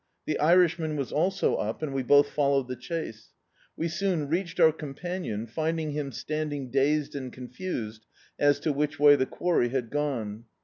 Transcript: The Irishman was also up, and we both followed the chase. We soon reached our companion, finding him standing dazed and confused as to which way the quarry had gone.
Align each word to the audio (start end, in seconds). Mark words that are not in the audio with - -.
The 0.25 0.39
Irishman 0.39 0.95
was 0.95 1.11
also 1.11 1.57
up, 1.57 1.83
and 1.83 1.93
we 1.93 2.01
both 2.01 2.31
followed 2.31 2.67
the 2.67 2.75
chase. 2.75 3.33
We 3.77 3.87
soon 3.87 4.29
reached 4.29 4.59
our 4.59 4.71
companion, 4.71 5.45
finding 5.45 5.91
him 5.91 6.11
standing 6.11 6.71
dazed 6.71 7.13
and 7.13 7.31
confused 7.31 8.07
as 8.39 8.59
to 8.61 8.73
which 8.73 8.99
way 8.99 9.15
the 9.15 9.27
quarry 9.27 9.69
had 9.69 9.91
gone. 9.91 10.45